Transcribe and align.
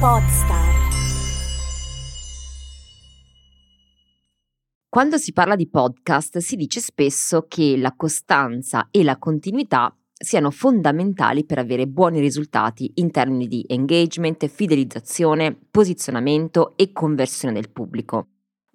Podstar. 0.00 0.88
Quando 4.88 5.18
si 5.18 5.34
parla 5.34 5.56
di 5.56 5.68
podcast 5.68 6.38
si 6.38 6.56
dice 6.56 6.80
spesso 6.80 7.44
che 7.46 7.76
la 7.76 7.92
costanza 7.94 8.88
e 8.90 9.04
la 9.04 9.18
continuità 9.18 9.94
siano 10.10 10.50
fondamentali 10.50 11.44
per 11.44 11.58
avere 11.58 11.86
buoni 11.86 12.18
risultati 12.18 12.90
in 12.94 13.10
termini 13.10 13.46
di 13.46 13.62
engagement, 13.68 14.46
fidelizzazione, 14.46 15.54
posizionamento 15.70 16.78
e 16.78 16.92
conversione 16.92 17.52
del 17.52 17.68
pubblico. 17.68 18.28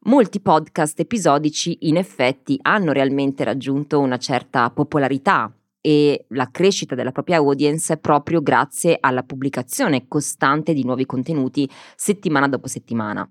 Molti 0.03 0.39
podcast 0.39 0.99
episodici 0.99 1.87
in 1.87 1.97
effetti 1.97 2.59
hanno 2.61 2.91
realmente 2.91 3.43
raggiunto 3.43 3.99
una 3.99 4.19
certa 4.19 4.69
popolarità 4.69 5.51
e 5.85 6.25
la 6.29 6.49
crescita 6.49 6.95
della 6.95 7.11
propria 7.11 7.37
audience 7.37 7.95
proprio 7.97 8.41
grazie 8.41 8.97
alla 8.99 9.21
pubblicazione 9.21 10.07
costante 10.07 10.73
di 10.73 10.83
nuovi 10.83 11.05
contenuti 11.05 11.69
settimana 11.95 12.47
dopo 12.47 12.67
settimana. 12.67 13.29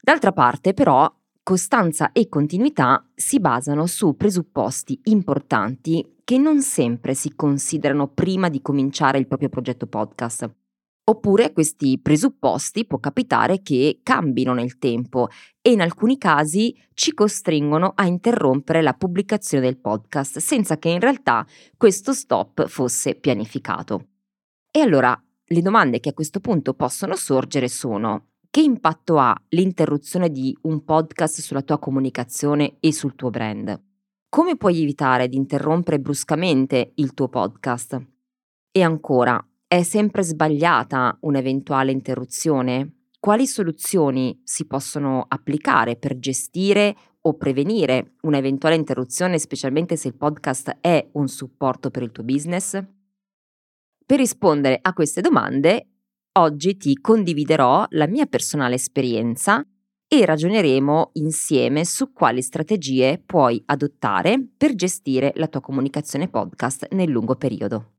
D'altra 0.00 0.30
parte 0.30 0.72
però 0.72 1.12
costanza 1.42 2.12
e 2.12 2.28
continuità 2.28 3.04
si 3.12 3.40
basano 3.40 3.86
su 3.86 4.14
presupposti 4.14 5.00
importanti 5.06 6.18
che 6.22 6.38
non 6.38 6.62
sempre 6.62 7.14
si 7.14 7.34
considerano 7.34 8.06
prima 8.06 8.48
di 8.50 8.62
cominciare 8.62 9.18
il 9.18 9.26
proprio 9.26 9.48
progetto 9.48 9.88
podcast. 9.88 10.48
Oppure 11.08 11.52
questi 11.52 12.00
presupposti 12.00 12.84
può 12.84 12.98
capitare 12.98 13.62
che 13.62 14.00
cambino 14.02 14.54
nel 14.54 14.76
tempo 14.78 15.28
e 15.62 15.70
in 15.70 15.80
alcuni 15.80 16.18
casi 16.18 16.76
ci 16.94 17.14
costringono 17.14 17.92
a 17.94 18.06
interrompere 18.06 18.82
la 18.82 18.92
pubblicazione 18.92 19.62
del 19.62 19.78
podcast 19.78 20.38
senza 20.38 20.78
che 20.78 20.88
in 20.88 20.98
realtà 20.98 21.46
questo 21.76 22.12
stop 22.12 22.66
fosse 22.66 23.14
pianificato. 23.14 24.08
E 24.68 24.80
allora 24.80 25.16
le 25.44 25.62
domande 25.62 26.00
che 26.00 26.08
a 26.08 26.12
questo 26.12 26.40
punto 26.40 26.74
possono 26.74 27.14
sorgere 27.14 27.68
sono 27.68 28.30
che 28.50 28.62
impatto 28.62 29.18
ha 29.18 29.32
l'interruzione 29.50 30.28
di 30.30 30.56
un 30.62 30.82
podcast 30.82 31.40
sulla 31.40 31.62
tua 31.62 31.78
comunicazione 31.78 32.78
e 32.80 32.92
sul 32.92 33.14
tuo 33.14 33.30
brand? 33.30 33.80
Come 34.28 34.56
puoi 34.56 34.82
evitare 34.82 35.28
di 35.28 35.36
interrompere 35.36 36.00
bruscamente 36.00 36.92
il 36.96 37.14
tuo 37.14 37.28
podcast? 37.28 38.02
E 38.72 38.82
ancora, 38.82 39.46
è 39.68 39.82
sempre 39.82 40.22
sbagliata 40.22 41.18
un'eventuale 41.22 41.90
interruzione? 41.90 43.08
Quali 43.18 43.46
soluzioni 43.46 44.40
si 44.44 44.66
possono 44.66 45.24
applicare 45.26 45.96
per 45.96 46.18
gestire 46.18 46.94
o 47.22 47.34
prevenire 47.34 48.14
un'eventuale 48.22 48.76
interruzione, 48.76 49.38
specialmente 49.38 49.96
se 49.96 50.08
il 50.08 50.16
podcast 50.16 50.78
è 50.80 51.08
un 51.12 51.26
supporto 51.26 51.90
per 51.90 52.02
il 52.02 52.12
tuo 52.12 52.22
business? 52.22 52.80
Per 54.06 54.18
rispondere 54.18 54.78
a 54.80 54.92
queste 54.92 55.20
domande 55.20 55.88
Oggi 56.36 56.76
ti 56.76 57.00
condividerò 57.00 57.86
la 57.90 58.06
mia 58.06 58.26
personale 58.26 58.74
esperienza 58.74 59.66
e 60.06 60.24
ragioneremo 60.26 61.12
insieme 61.14 61.86
su 61.86 62.12
quali 62.12 62.42
strategie 62.42 63.22
puoi 63.24 63.62
adottare 63.64 64.46
per 64.54 64.74
gestire 64.74 65.32
la 65.36 65.48
tua 65.48 65.62
comunicazione 65.62 66.28
podcast 66.28 66.88
nel 66.90 67.08
lungo 67.08 67.36
periodo. 67.36 67.95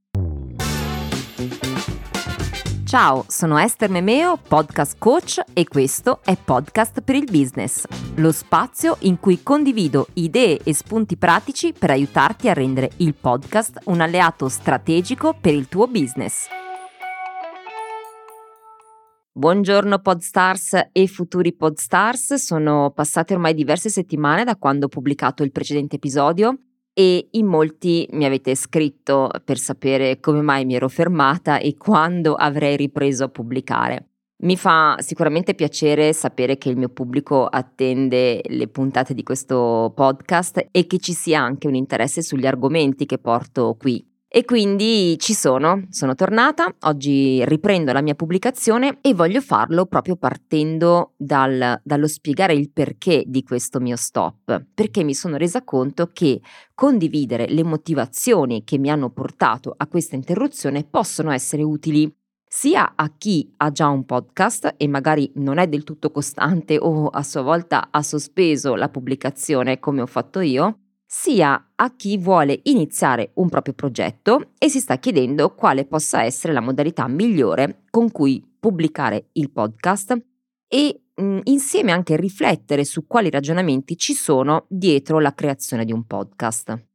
Ciao, 2.87 3.25
sono 3.27 3.57
Esther 3.57 3.89
Memeo, 3.89 4.37
podcast 4.37 4.95
coach 4.97 5.41
e 5.51 5.65
questo 5.67 6.21
è 6.23 6.37
Podcast 6.41 7.01
per 7.01 7.15
il 7.15 7.25
Business, 7.29 7.83
lo 8.15 8.31
spazio 8.31 8.95
in 8.99 9.19
cui 9.19 9.43
condivido 9.43 10.07
idee 10.13 10.57
e 10.63 10.73
spunti 10.73 11.17
pratici 11.17 11.73
per 11.77 11.89
aiutarti 11.89 12.47
a 12.47 12.53
rendere 12.53 12.91
il 12.99 13.13
podcast 13.13 13.81
un 13.87 13.99
alleato 13.99 14.47
strategico 14.47 15.35
per 15.37 15.53
il 15.53 15.67
tuo 15.67 15.87
business. 15.87 16.47
Buongiorno 19.33 19.99
Podstars 19.99 20.87
e 20.93 21.07
futuri 21.07 21.53
Podstars, 21.53 22.35
sono 22.35 22.91
passate 22.91 23.33
ormai 23.33 23.53
diverse 23.53 23.89
settimane 23.89 24.45
da 24.45 24.55
quando 24.55 24.85
ho 24.85 24.89
pubblicato 24.89 25.43
il 25.43 25.51
precedente 25.51 25.97
episodio 25.97 26.57
e 26.99 27.27
in 27.29 27.45
molti 27.45 28.07
mi 28.13 28.25
avete 28.25 28.55
scritto 28.55 29.29
per 29.45 29.59
sapere 29.59 30.19
come 30.19 30.41
mai 30.41 30.65
mi 30.65 30.73
ero 30.73 30.89
fermata 30.89 31.59
e 31.59 31.77
quando 31.77 32.33
avrei 32.33 32.75
ripreso 32.75 33.25
a 33.25 33.29
pubblicare. 33.29 34.07
Mi 34.37 34.57
fa 34.57 34.95
sicuramente 34.97 35.53
piacere 35.53 36.11
sapere 36.11 36.57
che 36.57 36.69
il 36.69 36.75
mio 36.75 36.89
pubblico 36.89 37.45
attende 37.45 38.41
le 38.43 38.67
puntate 38.67 39.13
di 39.13 39.21
questo 39.21 39.93
podcast 39.95 40.69
e 40.71 40.87
che 40.87 40.97
ci 40.97 41.13
sia 41.13 41.39
anche 41.39 41.67
un 41.67 41.75
interesse 41.75 42.23
sugli 42.23 42.47
argomenti 42.47 43.05
che 43.05 43.19
porto 43.19 43.75
qui. 43.79 44.03
E 44.29 44.43
quindi 44.43 45.17
ci 45.19 45.33
sono, 45.33 45.87
sono 45.89 46.13
tornata, 46.13 46.75
oggi 46.81 47.43
riprendo 47.45 47.93
la 47.93 48.01
mia 48.01 48.13
pubblicazione 48.13 48.97
e 48.99 49.13
voglio 49.13 49.39
farlo 49.39 49.85
proprio 49.85 50.17
partendo 50.17 51.13
dal, 51.15 51.79
dallo 51.81 52.07
spiegare 52.07 52.53
il 52.53 52.69
perché 52.69 53.23
di 53.25 53.41
questo 53.43 53.79
mio 53.79 53.95
stop, 53.95 54.65
perché 54.73 55.05
mi 55.05 55.13
sono 55.13 55.37
resa 55.37 55.63
conto 55.63 56.09
che 56.11 56.41
condividere 56.73 57.47
le 57.47 57.63
motivazioni 57.63 58.65
che 58.65 58.77
mi 58.77 58.89
hanno 58.89 59.11
portato 59.11 59.73
a 59.75 59.87
questa 59.87 60.15
interruzione 60.15 60.83
possono 60.83 61.31
essere 61.31 61.63
utili 61.63 62.13
sia 62.49 62.93
a 62.95 63.11
chi 63.17 63.53
ha 63.57 63.71
già 63.71 63.87
un 63.87 64.05
podcast 64.05 64.75
e 64.77 64.87
magari 64.87 65.31
non 65.35 65.57
è 65.57 65.67
del 65.67 65.83
tutto 65.83 66.11
costante 66.11 66.77
o 66.77 67.07
a 67.07 67.23
sua 67.23 67.41
volta 67.41 67.89
ha 67.91 68.01
sospeso 68.01 68.75
la 68.75 68.89
pubblicazione 68.89 69.79
come 69.79 70.01
ho 70.01 70.05
fatto 70.05 70.39
io, 70.39 70.79
sia 71.09 71.71
a 71.73 71.95
chi 71.95 72.17
vuole 72.17 72.59
iniziare 72.63 73.31
un 73.35 73.47
proprio 73.47 73.73
progetto 73.73 74.51
e 74.57 74.67
si 74.67 74.81
sta 74.81 74.97
chiedendo 74.97 75.55
quale 75.55 75.85
possa 75.85 76.23
essere 76.23 76.51
la 76.51 76.59
modalità 76.59 77.07
migliore 77.07 77.83
con 77.89 78.11
cui 78.11 78.45
pubblicare 78.59 79.29
il 79.33 79.49
podcast 79.49 80.21
e 80.67 81.01
mh, 81.15 81.39
insieme 81.43 81.93
anche 81.93 82.17
riflettere 82.17 82.83
su 82.83 83.07
quali 83.07 83.29
ragionamenti 83.29 83.95
ci 83.97 84.13
sono 84.13 84.65
dietro 84.67 85.19
la 85.19 85.33
creazione 85.33 85.85
di 85.85 85.93
un 85.93 86.05
podcast. 86.05 86.85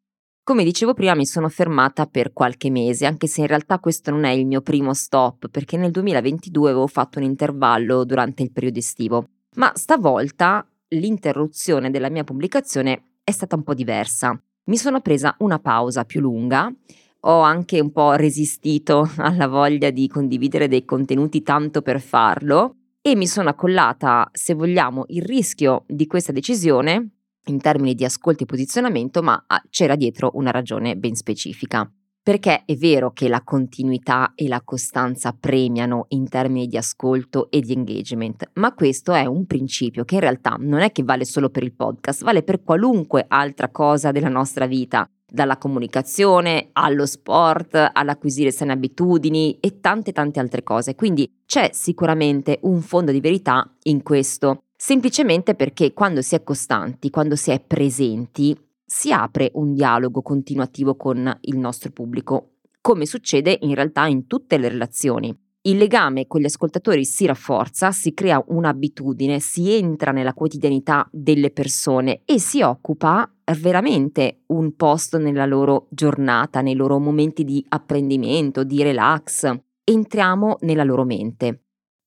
Come 0.45 0.65
dicevo 0.65 0.93
prima 0.93 1.15
mi 1.15 1.25
sono 1.25 1.49
fermata 1.49 2.07
per 2.07 2.33
qualche 2.33 2.69
mese, 2.69 3.07
anche 3.07 3.29
se 3.29 3.41
in 3.41 3.47
realtà 3.47 3.79
questo 3.79 4.11
non 4.11 4.25
è 4.25 4.31
il 4.31 4.45
mio 4.45 4.61
primo 4.61 4.93
stop, 4.93 5.49
perché 5.49 5.77
nel 5.77 5.93
2022 5.93 6.71
avevo 6.71 6.89
fatto 6.89 7.19
un 7.19 7.25
intervallo 7.25 8.05
durante 8.05 8.43
il 8.43 8.51
periodo 8.51 8.79
estivo, 8.79 9.29
ma 9.55 9.71
stavolta 9.75 10.67
l'interruzione 10.89 11.91
della 11.91 12.11
mia 12.11 12.25
pubblicazione 12.25 13.12
è 13.25 13.31
stata 13.31 13.57
un 13.57 13.63
po' 13.63 13.75
diversa. 13.75 14.41
Mi 14.65 14.77
sono 14.77 15.01
presa 15.01 15.35
una 15.39 15.59
pausa 15.59 16.05
più 16.05 16.21
lunga, 16.21 16.73
ho 17.21 17.41
anche 17.41 17.81
un 17.81 17.93
po' 17.93 18.13
resistito 18.13 19.09
alla 19.19 19.49
voglia 19.49 19.91
di 19.91 20.09
condividere 20.09 20.69
dei 20.69 20.85
contenuti 20.85 21.43
tanto 21.43 21.83
per 21.83 22.01
farlo 22.01 22.77
e 23.01 23.17
mi 23.17 23.27
sono 23.27 23.49
accollata, 23.49 24.29
se 24.33 24.55
vogliamo, 24.55 25.05
il 25.09 25.23
rischio 25.23 25.85
di 25.89 26.07
questa 26.07 26.31
decisione 26.31 27.11
in 27.47 27.61
termini 27.61 27.95
di 27.95 28.05
ascolto 28.05 28.45
e 28.45 28.47
posizionamento, 28.47 29.23
ma 29.23 29.45
ah, 29.49 29.61
c'era 29.69 29.97
dietro 29.97 30.31
una 30.35 30.53
ragione 30.53 30.97
ben 30.97 31.17
specifica. 31.17 31.91
Perché 32.25 32.63
è 32.65 32.77
vero 32.77 33.11
che 33.11 33.27
la 33.27 33.43
continuità 33.43 34.35
e 34.37 34.47
la 34.47 34.63
costanza 34.63 35.33
premiano 35.33 36.05
in 36.11 36.29
termini 36.29 36.69
di 36.69 36.77
ascolto 36.77 37.51
e 37.51 37.59
di 37.59 37.73
engagement, 37.73 38.51
ma 38.55 38.73
questo 38.75 39.13
è 39.13 39.27
un 39.27 39.45
principio 39.45 40.05
che 40.05 40.15
in 40.15 40.21
realtà 40.21 40.55
non 40.57 40.83
è 40.83 40.93
che 40.93 41.03
vale 41.03 41.25
solo 41.25 41.51
per 41.51 41.65
il 41.65 41.75
podcast, 41.75 42.23
vale 42.23 42.45
per 42.45 42.63
qualunque 42.63 43.25
altra 43.27 43.71
cosa 43.71 44.13
della 44.13 44.29
nostra 44.29 44.67
vita, 44.67 45.05
dalla 45.29 45.59
comunicazione 45.59 46.69
allo 46.75 47.07
sport, 47.07 47.91
all'acquisire 47.93 48.53
sane 48.53 48.71
abitudini 48.71 49.59
e 49.59 49.81
tante 49.81 50.13
tante 50.13 50.39
altre 50.39 50.63
cose. 50.63 50.95
Quindi 50.95 51.29
c'è 51.45 51.71
sicuramente 51.73 52.61
un 52.63 52.83
fondo 52.83 53.11
di 53.11 53.21
verità 53.21 53.69
in 53.85 54.05
questo, 54.05 54.63
semplicemente 54.77 55.57
perché 55.57 55.93
quando 55.93 56.23
si 56.23 56.37
è 56.37 56.45
costanti, 56.45 57.11
quando 57.11 57.35
si 57.35 57.51
è 57.51 57.59
presenti, 57.59 58.57
si 58.93 59.11
apre 59.11 59.51
un 59.55 59.73
dialogo 59.73 60.21
continuativo 60.21 60.97
con 60.97 61.39
il 61.41 61.57
nostro 61.57 61.91
pubblico, 61.93 62.57
come 62.83 63.07
succede 63.07 63.57
in 63.63 63.75
realtà 63.75 64.07
in 64.07 64.27
tutte 64.27 64.59
le 64.59 64.69
relazioni. 64.69 65.35
Il 65.63 65.79
legame 65.79 66.27
con 66.27 66.43
gli 66.43 66.45
ascoltatori 66.45 67.07
si 67.07 67.25
rafforza, 67.25 67.91
si 67.91 68.13
crea 68.13 68.45
un'abitudine, 68.47 69.41
si 69.41 69.73
entra 69.73 70.13
nella 70.13 70.35
quotidianità 70.35 71.09
delle 71.11 71.51
persone 71.51 72.21
e 72.27 72.39
si 72.39 72.61
occupa 72.61 73.33
veramente 73.59 74.43
un 74.49 74.77
posto 74.77 75.17
nella 75.17 75.47
loro 75.47 75.87
giornata, 75.89 76.61
nei 76.61 76.75
loro 76.75 76.99
momenti 76.99 77.45
di 77.45 77.65
apprendimento, 77.71 78.63
di 78.63 78.83
relax. 78.83 79.51
Entriamo 79.85 80.59
nella 80.61 80.85
loro 80.85 81.05
mente 81.05 81.63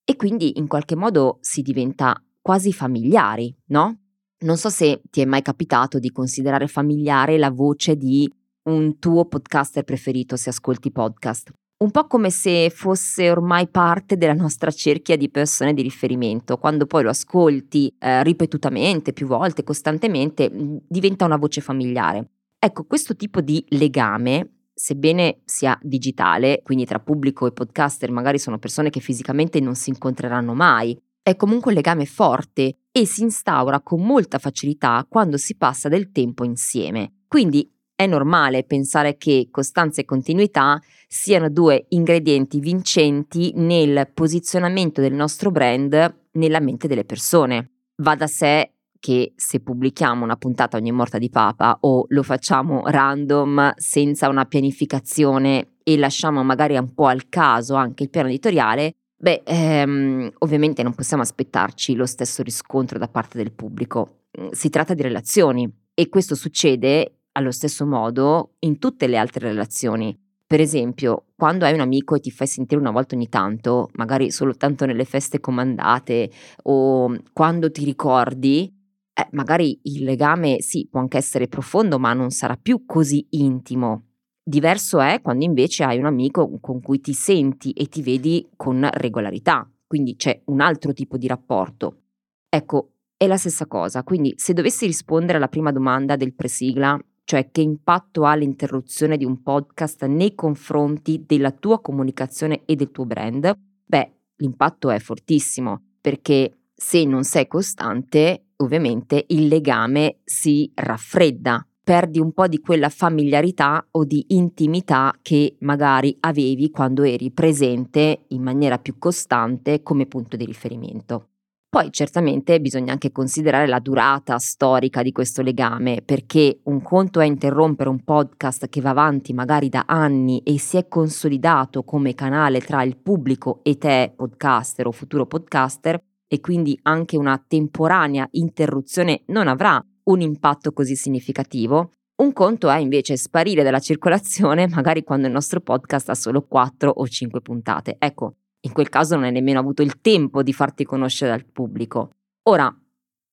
e 0.05 0.15
quindi 0.15 0.59
in 0.59 0.67
qualche 0.67 0.95
modo 0.95 1.39
si 1.41 1.63
diventa 1.63 2.21
quasi 2.41 2.71
familiari, 2.71 3.55
no? 3.69 4.01
Non 4.43 4.57
so 4.57 4.69
se 4.69 5.01
ti 5.09 5.21
è 5.21 5.25
mai 5.25 5.41
capitato 5.41 5.97
di 5.97 6.11
considerare 6.11 6.67
familiare 6.67 7.37
la 7.37 7.49
voce 7.49 7.95
di 7.95 8.29
un 8.63 8.99
tuo 8.99 9.25
podcaster 9.25 9.83
preferito 9.83 10.35
se 10.35 10.49
ascolti 10.49 10.91
podcast. 10.91 11.51
Un 11.77 11.91
po' 11.91 12.07
come 12.07 12.29
se 12.29 12.69
fosse 12.69 13.29
ormai 13.29 13.67
parte 13.67 14.17
della 14.17 14.33
nostra 14.33 14.71
cerchia 14.71 15.17
di 15.17 15.29
persone 15.29 15.73
di 15.73 15.81
riferimento. 15.81 16.57
Quando 16.57 16.85
poi 16.85 17.03
lo 17.03 17.09
ascolti 17.09 17.93
eh, 17.99 18.23
ripetutamente, 18.23 19.13
più 19.13 19.27
volte, 19.27 19.63
costantemente, 19.63 20.49
diventa 20.87 21.25
una 21.25 21.37
voce 21.37 21.61
familiare. 21.61 22.29
Ecco, 22.57 22.85
questo 22.85 23.15
tipo 23.15 23.41
di 23.41 23.63
legame 23.69 24.69
sebbene 24.73 25.41
sia 25.45 25.77
digitale, 25.81 26.61
quindi 26.63 26.85
tra 26.85 26.99
pubblico 26.99 27.45
e 27.45 27.51
podcaster 27.51 28.11
magari 28.11 28.39
sono 28.39 28.57
persone 28.57 28.89
che 28.89 28.99
fisicamente 28.99 29.59
non 29.59 29.75
si 29.75 29.89
incontreranno 29.89 30.53
mai, 30.53 30.97
è 31.21 31.35
comunque 31.35 31.71
un 31.71 31.77
legame 31.77 32.05
forte 32.05 32.77
e 32.97 33.05
si 33.05 33.23
instaura 33.23 33.81
con 33.81 34.01
molta 34.01 34.39
facilità 34.39 35.05
quando 35.09 35.35
si 35.35 35.57
passa 35.57 35.89
del 35.89 36.13
tempo 36.13 36.45
insieme. 36.45 37.23
Quindi 37.27 37.69
è 37.93 38.05
normale 38.05 38.63
pensare 38.63 39.17
che 39.17 39.49
costanza 39.51 39.99
e 39.99 40.05
continuità 40.05 40.81
siano 41.05 41.49
due 41.49 41.87
ingredienti 41.89 42.61
vincenti 42.61 43.51
nel 43.55 44.09
posizionamento 44.13 45.01
del 45.01 45.11
nostro 45.11 45.51
brand 45.51 46.19
nella 46.31 46.61
mente 46.61 46.87
delle 46.87 47.03
persone. 47.03 47.71
Va 47.97 48.15
da 48.15 48.27
sé 48.27 48.75
che 48.97 49.33
se 49.35 49.59
pubblichiamo 49.59 50.23
una 50.23 50.37
puntata 50.37 50.77
ogni 50.77 50.93
morta 50.93 51.17
di 51.17 51.29
papa 51.29 51.77
o 51.81 52.05
lo 52.07 52.23
facciamo 52.23 52.83
random 52.85 53.73
senza 53.75 54.29
una 54.29 54.45
pianificazione 54.45 55.73
e 55.83 55.97
lasciamo 55.97 56.43
magari 56.45 56.77
un 56.77 56.93
po' 56.93 57.07
al 57.07 57.27
caso 57.27 57.75
anche 57.75 58.03
il 58.03 58.09
piano 58.09 58.29
editoriale, 58.29 58.95
beh, 59.17 59.43
ehm, 59.45 60.31
ovviamente 60.39 60.83
non 60.83 60.93
possiamo 60.93 61.23
aspettarci 61.23 61.95
lo 61.95 62.05
stesso 62.05 62.43
riscontro 62.43 62.97
da 62.99 63.07
parte 63.07 63.37
del 63.37 63.51
pubblico. 63.53 64.25
Mm, 64.39 64.49
si 64.51 64.69
tratta 64.69 64.93
di 64.93 65.01
relazioni 65.01 65.71
e 65.93 66.09
questo 66.09 66.35
succede 66.35 67.19
allo 67.33 67.51
stesso 67.51 67.85
modo 67.85 68.55
in 68.59 68.79
tutte 68.79 69.07
le 69.07 69.17
altre 69.17 69.47
relazioni. 69.49 70.17
Per 70.47 70.59
esempio, 70.61 71.25
quando 71.35 71.65
hai 71.65 71.73
un 71.73 71.79
amico 71.79 72.15
e 72.15 72.19
ti 72.19 72.29
fai 72.31 72.47
sentire 72.47 72.79
una 72.79 72.91
volta 72.91 73.15
ogni 73.15 73.29
tanto, 73.29 73.89
magari 73.93 74.29
soltanto 74.31 74.85
nelle 74.85 75.05
feste 75.05 75.39
comandate 75.39 76.29
o 76.63 77.13
quando 77.33 77.71
ti 77.71 77.83
ricordi, 77.83 78.71
eh, 79.13 79.27
magari 79.31 79.79
il 79.83 80.03
legame 80.03 80.61
sì, 80.61 80.87
può 80.89 80.99
anche 80.99 81.17
essere 81.17 81.47
profondo, 81.47 81.97
ma 81.99 82.13
non 82.13 82.29
sarà 82.29 82.57
più 82.57 82.85
così 82.85 83.25
intimo. 83.31 84.14
Diverso 84.47 85.01
è 85.01 85.21
quando 85.23 85.43
invece 85.43 85.83
hai 85.85 85.97
un 85.97 86.05
amico 86.05 86.59
con 86.59 86.79
cui 86.79 87.01
ti 87.01 87.13
senti 87.13 87.71
e 87.71 87.87
ti 87.87 88.03
vedi 88.03 88.47
con 88.55 88.87
regolarità, 88.93 89.67
quindi 89.87 90.15
c'è 90.17 90.39
un 90.45 90.61
altro 90.61 90.93
tipo 90.93 91.17
di 91.17 91.25
rapporto. 91.25 92.01
Ecco, 92.47 92.91
è 93.17 93.25
la 93.25 93.37
stessa 93.37 93.65
cosa, 93.65 94.03
quindi 94.03 94.35
se 94.37 94.53
dovessi 94.53 94.85
rispondere 94.85 95.37
alla 95.37 95.47
prima 95.47 95.71
domanda 95.71 96.15
del 96.15 96.35
presigla, 96.35 96.95
cioè 97.23 97.49
che 97.49 97.61
impatto 97.61 98.25
ha 98.25 98.35
l'interruzione 98.35 99.17
di 99.17 99.25
un 99.25 99.41
podcast 99.41 100.05
nei 100.05 100.35
confronti 100.35 101.23
della 101.25 101.49
tua 101.49 101.81
comunicazione 101.81 102.65
e 102.65 102.75
del 102.75 102.91
tuo 102.91 103.07
brand, 103.07 103.51
beh, 103.83 104.11
l'impatto 104.35 104.91
è 104.91 104.99
fortissimo, 104.99 105.81
perché 105.99 106.67
se 106.71 107.03
non 107.03 107.23
sei 107.23 107.47
costante 107.47 108.49
ovviamente 108.57 109.25
il 109.29 109.47
legame 109.47 110.19
si 110.23 110.71
raffredda, 110.75 111.67
perdi 111.85 112.19
un 112.19 112.31
po' 112.33 112.47
di 112.47 112.59
quella 112.59 112.89
familiarità 112.89 113.85
o 113.91 114.05
di 114.05 114.25
intimità 114.29 115.13
che 115.21 115.55
magari 115.59 116.17
avevi 116.21 116.71
quando 116.71 117.03
eri 117.03 117.29
presente 117.29 118.23
in 118.29 118.41
maniera 118.41 118.79
più 118.79 118.97
costante 118.97 119.83
come 119.83 120.07
punto 120.07 120.35
di 120.35 120.45
riferimento. 120.45 121.27
Poi 121.69 121.91
certamente 121.91 122.59
bisogna 122.59 122.93
anche 122.93 123.11
considerare 123.11 123.67
la 123.67 123.79
durata 123.79 124.39
storica 124.39 125.03
di 125.03 125.11
questo 125.11 125.43
legame, 125.43 126.01
perché 126.03 126.61
un 126.63 126.81
conto 126.81 127.19
è 127.19 127.25
interrompere 127.25 127.89
un 127.89 128.03
podcast 128.03 128.67
che 128.67 128.81
va 128.81 128.89
avanti 128.89 129.33
magari 129.33 129.69
da 129.69 129.83
anni 129.85 130.39
e 130.39 130.57
si 130.57 130.77
è 130.77 130.87
consolidato 130.87 131.83
come 131.83 132.15
canale 132.15 132.61
tra 132.61 132.81
il 132.81 132.97
pubblico 132.97 133.59
e 133.61 133.77
te, 133.77 134.11
podcaster 134.15 134.87
o 134.87 134.91
futuro 134.91 135.27
podcaster, 135.27 136.01
e 136.27 136.39
quindi 136.39 136.79
anche 136.83 137.15
una 137.15 137.43
temporanea 137.45 138.27
interruzione 138.31 139.21
non 139.27 139.47
avrà 139.47 139.85
un 140.05 140.21
impatto 140.21 140.71
così 140.73 140.95
significativo. 140.95 141.91
Un 142.21 142.33
conto 142.33 142.69
è 142.69 142.77
invece 142.77 143.17
sparire 143.17 143.63
dalla 143.63 143.79
circolazione 143.79 144.67
magari 144.73 145.03
quando 145.03 145.27
il 145.27 145.33
nostro 145.33 145.61
podcast 145.61 146.09
ha 146.09 146.15
solo 146.15 146.41
4 146.41 146.89
o 146.89 147.07
5 147.07 147.41
puntate. 147.41 147.95
Ecco, 147.99 148.35
in 148.61 148.71
quel 148.71 148.89
caso 148.89 149.15
non 149.15 149.25
hai 149.25 149.31
nemmeno 149.31 149.59
avuto 149.59 149.81
il 149.81 149.99
tempo 150.01 150.41
di 150.41 150.53
farti 150.53 150.85
conoscere 150.85 151.31
dal 151.31 151.45
pubblico. 151.45 152.11
Ora, 152.43 152.73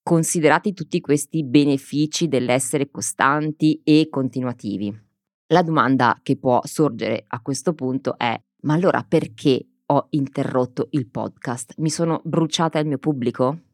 considerati 0.03 0.73
tutti 0.73 1.01
questi 1.01 1.45
benefici 1.45 2.29
dell'essere 2.29 2.91
costanti 2.91 3.81
e 3.85 4.09
continuativi, 4.11 5.11
la 5.53 5.63
domanda 5.63 6.19
che 6.23 6.37
può 6.37 6.61
sorgere 6.65 7.25
a 7.27 7.41
questo 7.41 7.75
punto 7.75 8.19
è: 8.19 8.39
ma 8.63 8.75
allora 8.75 9.05
perché 9.07 9.67
ho 9.87 10.07
interrotto 10.11 10.89
il 10.91 11.09
podcast? 11.09 11.75
Mi 11.79 11.91
sono 11.91 12.21
bruciata 12.25 12.79
il 12.79 12.87
mio 12.87 12.99
pubblico? 12.99 13.72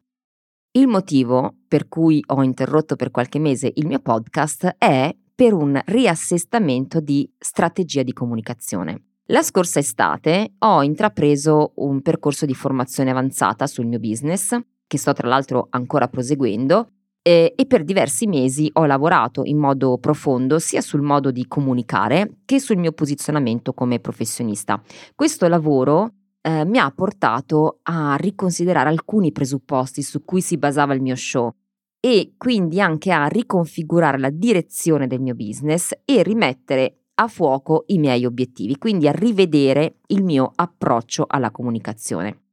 Il 0.71 0.85
motivo 0.85 1.55
per 1.67 1.87
cui 1.87 2.23
ho 2.27 2.43
interrotto 2.43 2.95
per 2.95 3.09
qualche 3.09 3.39
mese 3.39 3.71
il 3.73 3.87
mio 3.87 3.99
podcast 3.99 4.75
è 4.77 5.15
per 5.33 5.53
un 5.53 5.81
riassestamento 5.83 6.99
di 6.99 7.27
strategia 7.39 8.03
di 8.03 8.13
comunicazione. 8.13 9.05
La 9.31 9.41
scorsa 9.41 9.79
estate 9.79 10.53
ho 10.59 10.83
intrapreso 10.83 11.71
un 11.77 12.03
percorso 12.03 12.45
di 12.45 12.53
formazione 12.53 13.09
avanzata 13.09 13.65
sul 13.65 13.87
mio 13.87 13.97
business, 13.97 14.55
che 14.85 14.97
sto 14.99 15.11
tra 15.13 15.27
l'altro 15.27 15.67
ancora 15.71 16.07
proseguendo, 16.07 16.89
e, 17.23 17.53
e 17.55 17.65
per 17.65 17.83
diversi 17.83 18.27
mesi 18.27 18.69
ho 18.73 18.85
lavorato 18.85 19.41
in 19.45 19.57
modo 19.57 19.97
profondo 19.97 20.59
sia 20.59 20.81
sul 20.81 21.01
modo 21.01 21.31
di 21.31 21.47
comunicare 21.47 22.41
che 22.45 22.59
sul 22.59 22.77
mio 22.77 22.91
posizionamento 22.91 23.73
come 23.73 23.99
professionista. 23.99 24.79
Questo 25.15 25.47
lavoro 25.47 26.13
eh, 26.41 26.65
mi 26.65 26.77
ha 26.77 26.91
portato 26.91 27.79
a 27.83 28.15
riconsiderare 28.15 28.89
alcuni 28.89 29.31
presupposti 29.31 30.01
su 30.01 30.23
cui 30.23 30.41
si 30.41 30.57
basava 30.57 30.93
il 30.93 31.01
mio 31.01 31.15
show 31.15 31.53
e 31.99 32.33
quindi 32.37 32.79
anche 32.79 33.11
a 33.11 33.27
riconfigurare 33.27 34.17
la 34.17 34.29
direzione 34.29 35.07
del 35.07 35.19
mio 35.19 35.35
business 35.35 35.91
e 36.05 36.23
rimettere 36.23 36.99
a 37.15 37.27
fuoco 37.27 37.83
i 37.87 37.97
miei 37.97 38.25
obiettivi, 38.25 38.77
quindi 38.77 39.07
a 39.07 39.11
rivedere 39.11 39.97
il 40.07 40.23
mio 40.23 40.51
approccio 40.55 41.25
alla 41.27 41.51
comunicazione. 41.51 42.43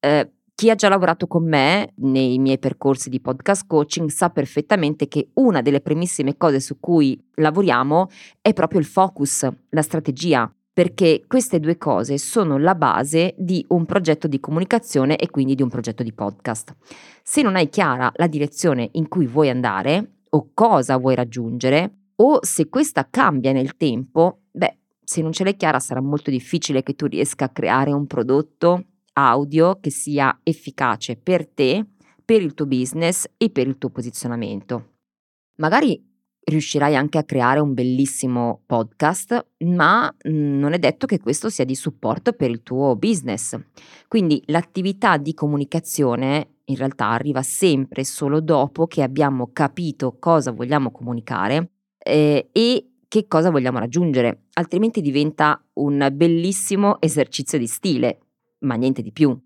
Eh, 0.00 0.30
chi 0.54 0.70
ha 0.70 0.74
già 0.74 0.88
lavorato 0.88 1.26
con 1.26 1.46
me 1.46 1.92
nei 1.96 2.38
miei 2.38 2.58
percorsi 2.58 3.10
di 3.10 3.20
podcast 3.20 3.66
coaching 3.66 4.08
sa 4.08 4.30
perfettamente 4.30 5.06
che 5.06 5.28
una 5.34 5.60
delle 5.60 5.82
primissime 5.82 6.38
cose 6.38 6.60
su 6.60 6.80
cui 6.80 7.22
lavoriamo 7.34 8.08
è 8.40 8.54
proprio 8.54 8.80
il 8.80 8.86
focus, 8.86 9.46
la 9.68 9.82
strategia, 9.82 10.50
perché 10.76 11.24
queste 11.26 11.58
due 11.58 11.78
cose 11.78 12.18
sono 12.18 12.58
la 12.58 12.74
base 12.74 13.34
di 13.38 13.64
un 13.68 13.86
progetto 13.86 14.28
di 14.28 14.38
comunicazione 14.38 15.16
e 15.16 15.30
quindi 15.30 15.54
di 15.54 15.62
un 15.62 15.70
progetto 15.70 16.02
di 16.02 16.12
podcast. 16.12 16.76
Se 17.22 17.40
non 17.40 17.56
hai 17.56 17.70
chiara 17.70 18.12
la 18.16 18.26
direzione 18.26 18.90
in 18.92 19.08
cui 19.08 19.26
vuoi 19.26 19.48
andare 19.48 20.16
o 20.28 20.50
cosa 20.52 20.98
vuoi 20.98 21.14
raggiungere, 21.14 22.10
o 22.16 22.40
se 22.42 22.68
questa 22.68 23.08
cambia 23.08 23.52
nel 23.52 23.78
tempo, 23.78 24.42
beh, 24.50 24.76
se 25.02 25.22
non 25.22 25.32
ce 25.32 25.44
l'hai 25.44 25.56
chiara 25.56 25.78
sarà 25.78 26.02
molto 26.02 26.28
difficile 26.28 26.82
che 26.82 26.94
tu 26.94 27.06
riesca 27.06 27.46
a 27.46 27.50
creare 27.50 27.92
un 27.92 28.06
prodotto 28.06 28.84
audio 29.14 29.80
che 29.80 29.88
sia 29.88 30.40
efficace 30.42 31.16
per 31.16 31.48
te, 31.48 31.86
per 32.22 32.42
il 32.42 32.52
tuo 32.52 32.66
business 32.66 33.24
e 33.38 33.48
per 33.48 33.66
il 33.66 33.78
tuo 33.78 33.88
posizionamento. 33.88 34.96
Magari 35.54 36.15
riuscirai 36.48 36.94
anche 36.94 37.18
a 37.18 37.24
creare 37.24 37.58
un 37.58 37.74
bellissimo 37.74 38.62
podcast, 38.66 39.46
ma 39.64 40.12
mm, 40.28 40.58
non 40.58 40.72
è 40.72 40.78
detto 40.78 41.06
che 41.06 41.18
questo 41.18 41.48
sia 41.48 41.64
di 41.64 41.74
supporto 41.74 42.32
per 42.32 42.50
il 42.50 42.62
tuo 42.62 42.94
business. 42.96 43.58
Quindi 44.06 44.40
l'attività 44.46 45.16
di 45.16 45.34
comunicazione 45.34 46.58
in 46.66 46.76
realtà 46.76 47.08
arriva 47.10 47.42
sempre 47.42 48.04
solo 48.04 48.40
dopo 48.40 48.86
che 48.86 49.02
abbiamo 49.02 49.50
capito 49.52 50.16
cosa 50.18 50.52
vogliamo 50.52 50.90
comunicare 50.90 51.70
eh, 51.98 52.48
e 52.52 52.90
che 53.08 53.26
cosa 53.28 53.50
vogliamo 53.50 53.78
raggiungere, 53.78 54.46
altrimenti 54.54 55.00
diventa 55.00 55.62
un 55.74 56.08
bellissimo 56.12 57.00
esercizio 57.00 57.58
di 57.58 57.66
stile, 57.66 58.18
ma 58.60 58.74
niente 58.74 59.02
di 59.02 59.12
più. 59.12 59.36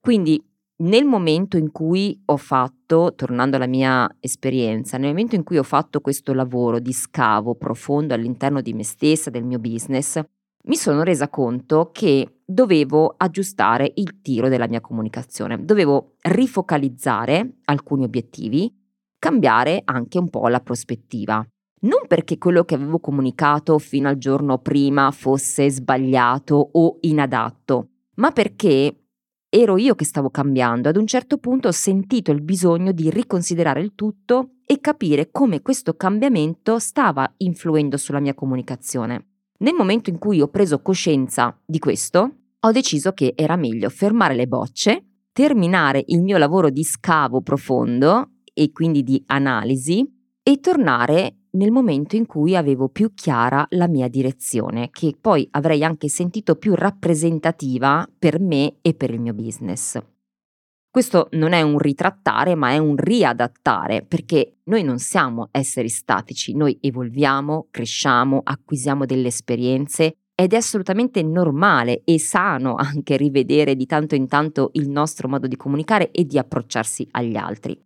Quindi 0.00 0.42
nel 0.76 1.04
momento 1.04 1.56
in 1.56 1.70
cui 1.70 2.20
ho 2.24 2.36
fatto, 2.36 3.14
tornando 3.14 3.56
alla 3.56 3.66
mia 3.66 4.08
esperienza, 4.18 4.98
nel 4.98 5.10
momento 5.10 5.36
in 5.36 5.44
cui 5.44 5.58
ho 5.58 5.62
fatto 5.62 6.00
questo 6.00 6.32
lavoro 6.32 6.80
di 6.80 6.92
scavo 6.92 7.54
profondo 7.54 8.14
all'interno 8.14 8.60
di 8.60 8.72
me 8.72 8.82
stessa, 8.82 9.30
del 9.30 9.44
mio 9.44 9.58
business, 9.58 10.20
mi 10.66 10.76
sono 10.76 11.02
resa 11.02 11.28
conto 11.28 11.90
che 11.92 12.40
dovevo 12.44 13.14
aggiustare 13.16 13.92
il 13.96 14.20
tiro 14.22 14.48
della 14.48 14.66
mia 14.66 14.80
comunicazione, 14.80 15.62
dovevo 15.64 16.14
rifocalizzare 16.22 17.58
alcuni 17.64 18.04
obiettivi, 18.04 18.72
cambiare 19.18 19.82
anche 19.84 20.18
un 20.18 20.28
po' 20.28 20.48
la 20.48 20.60
prospettiva. 20.60 21.46
Non 21.82 22.06
perché 22.08 22.38
quello 22.38 22.64
che 22.64 22.74
avevo 22.74 22.98
comunicato 22.98 23.78
fino 23.78 24.08
al 24.08 24.16
giorno 24.16 24.58
prima 24.58 25.10
fosse 25.10 25.70
sbagliato 25.70 26.70
o 26.72 26.96
inadatto, 27.02 27.88
ma 28.14 28.30
perché 28.30 29.03
ero 29.56 29.76
io 29.76 29.94
che 29.94 30.04
stavo 30.04 30.30
cambiando. 30.30 30.88
Ad 30.88 30.96
un 30.96 31.06
certo 31.06 31.38
punto 31.38 31.68
ho 31.68 31.72
sentito 31.72 32.32
il 32.32 32.42
bisogno 32.42 32.90
di 32.90 33.08
riconsiderare 33.08 33.80
il 33.80 33.92
tutto 33.94 34.54
e 34.66 34.80
capire 34.80 35.30
come 35.30 35.62
questo 35.62 35.94
cambiamento 35.94 36.80
stava 36.80 37.32
influendo 37.36 37.96
sulla 37.96 38.18
mia 38.18 38.34
comunicazione. 38.34 39.26
Nel 39.58 39.74
momento 39.74 40.10
in 40.10 40.18
cui 40.18 40.40
ho 40.40 40.48
preso 40.48 40.82
coscienza 40.82 41.56
di 41.64 41.78
questo, 41.78 42.34
ho 42.58 42.72
deciso 42.72 43.12
che 43.12 43.34
era 43.36 43.54
meglio 43.54 43.88
fermare 43.90 44.34
le 44.34 44.48
bocce, 44.48 45.04
terminare 45.30 46.02
il 46.08 46.20
mio 46.20 46.36
lavoro 46.36 46.68
di 46.68 46.82
scavo 46.82 47.40
profondo 47.40 48.30
e 48.52 48.72
quindi 48.72 49.04
di 49.04 49.22
analisi 49.26 50.04
e 50.42 50.58
tornare 50.58 51.43
nel 51.54 51.70
momento 51.70 52.16
in 52.16 52.26
cui 52.26 52.56
avevo 52.56 52.88
più 52.88 53.14
chiara 53.14 53.66
la 53.70 53.88
mia 53.88 54.08
direzione, 54.08 54.90
che 54.90 55.14
poi 55.20 55.46
avrei 55.52 55.82
anche 55.84 56.08
sentito 56.08 56.56
più 56.56 56.74
rappresentativa 56.74 58.08
per 58.18 58.40
me 58.40 58.76
e 58.80 58.94
per 58.94 59.10
il 59.10 59.20
mio 59.20 59.34
business. 59.34 59.98
Questo 60.90 61.26
non 61.32 61.52
è 61.52 61.60
un 61.60 61.78
ritrattare, 61.78 62.54
ma 62.54 62.70
è 62.70 62.78
un 62.78 62.94
riadattare, 62.96 64.04
perché 64.04 64.58
noi 64.64 64.84
non 64.84 65.00
siamo 65.00 65.48
esseri 65.50 65.88
statici, 65.88 66.54
noi 66.54 66.78
evolviamo, 66.80 67.66
cresciamo, 67.70 68.40
acquisiamo 68.44 69.04
delle 69.04 69.26
esperienze 69.26 70.18
ed 70.36 70.52
è 70.52 70.56
assolutamente 70.56 71.22
normale 71.22 72.02
e 72.04 72.18
sano 72.20 72.74
anche 72.76 73.16
rivedere 73.16 73.74
di 73.74 73.86
tanto 73.86 74.14
in 74.14 74.28
tanto 74.28 74.70
il 74.74 74.88
nostro 74.88 75.28
modo 75.28 75.48
di 75.48 75.56
comunicare 75.56 76.10
e 76.12 76.24
di 76.24 76.38
approcciarsi 76.38 77.08
agli 77.10 77.36
altri. 77.36 77.76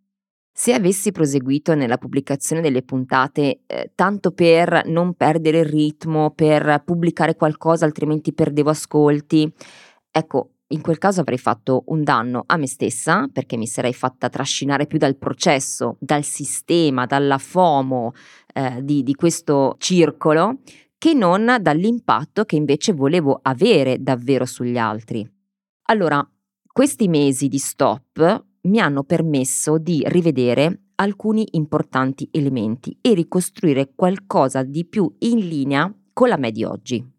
Se 0.58 0.72
avessi 0.72 1.12
proseguito 1.12 1.76
nella 1.76 1.98
pubblicazione 1.98 2.60
delle 2.60 2.82
puntate 2.82 3.60
eh, 3.66 3.92
tanto 3.94 4.32
per 4.32 4.86
non 4.86 5.14
perdere 5.14 5.60
il 5.60 5.66
ritmo, 5.66 6.32
per 6.32 6.82
pubblicare 6.84 7.36
qualcosa 7.36 7.84
altrimenti 7.84 8.32
perdevo 8.32 8.70
ascolti, 8.70 9.48
ecco, 10.10 10.54
in 10.70 10.80
quel 10.80 10.98
caso 10.98 11.20
avrei 11.20 11.38
fatto 11.38 11.84
un 11.86 12.02
danno 12.02 12.42
a 12.44 12.56
me 12.56 12.66
stessa 12.66 13.28
perché 13.32 13.56
mi 13.56 13.68
sarei 13.68 13.94
fatta 13.94 14.28
trascinare 14.28 14.88
più 14.88 14.98
dal 14.98 15.16
processo, 15.16 15.96
dal 16.00 16.24
sistema, 16.24 17.06
dalla 17.06 17.38
FOMO 17.38 18.12
eh, 18.52 18.80
di, 18.82 19.04
di 19.04 19.14
questo 19.14 19.76
circolo 19.78 20.58
che 20.98 21.14
non 21.14 21.58
dall'impatto 21.60 22.44
che 22.44 22.56
invece 22.56 22.92
volevo 22.94 23.38
avere 23.40 24.02
davvero 24.02 24.44
sugli 24.44 24.76
altri. 24.76 25.24
Allora, 25.84 26.28
questi 26.66 27.06
mesi 27.06 27.46
di 27.46 27.58
stop 27.58 28.46
mi 28.62 28.80
hanno 28.80 29.04
permesso 29.04 29.78
di 29.78 30.02
rivedere 30.06 30.82
alcuni 30.96 31.46
importanti 31.52 32.28
elementi 32.32 32.96
e 33.00 33.14
ricostruire 33.14 33.92
qualcosa 33.94 34.62
di 34.62 34.84
più 34.84 35.12
in 35.20 35.38
linea 35.38 35.92
con 36.12 36.28
la 36.28 36.36
me 36.36 36.50
di 36.50 36.64
oggi. 36.64 37.16